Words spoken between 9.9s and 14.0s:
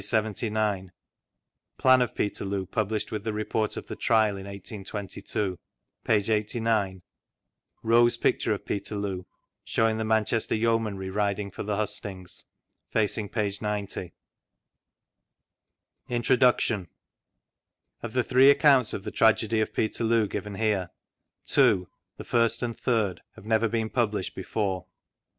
the Man chester Yeomanry riding for the Hustings Facing 90 ■V